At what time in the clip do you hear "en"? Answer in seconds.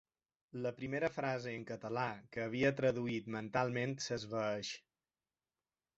1.57-1.67